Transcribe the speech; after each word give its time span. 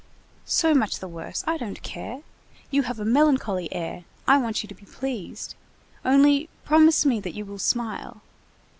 "So 0.47 0.73
much 0.73 0.97
the 0.97 1.07
worse, 1.07 1.43
I 1.45 1.57
don't 1.57 1.83
care. 1.83 2.23
You 2.71 2.81
have 2.89 2.99
a 2.99 3.05
melancholy 3.05 3.71
air, 3.71 4.03
I 4.27 4.39
want 4.39 4.63
you 4.63 4.67
to 4.67 4.73
be 4.73 4.87
pleased. 4.87 5.53
Only 6.03 6.49
promise 6.65 7.05
me 7.05 7.19
that 7.19 7.35
you 7.35 7.45
will 7.45 7.59
smile. 7.59 8.23